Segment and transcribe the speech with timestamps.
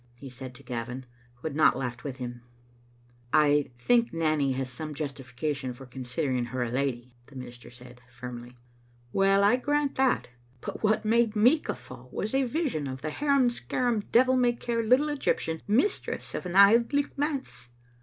[0.15, 1.05] he said to Gavin,
[1.35, 2.41] who had not laughed with him."
[3.51, 8.57] I think Nanny has some justification for considering her a lady," the minister said, firmly."
[9.13, 10.29] Well, I grant that.
[10.59, 14.81] But what made me guflEaw was a vision of the harum scarum, devil may care
[14.83, 17.69] little Egyptian mistress of an Auld Licht manse!"